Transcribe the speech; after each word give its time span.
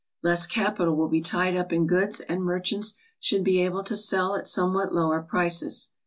Less 0.23 0.47
capital 0.47 0.95
will 0.95 1.09
be 1.09 1.21
tied 1.21 1.55
up 1.55 1.71
in 1.71 1.85
goods 1.85 2.21
and 2.21 2.41
merchants 2.41 2.95
should 3.19 3.43
be 3.43 3.61
able 3.61 3.83
to 3.83 3.95
sell 3.95 4.33
at 4.35 4.47
somewhat 4.47 4.91
lower 4.91 5.21
prices. 5.21 5.91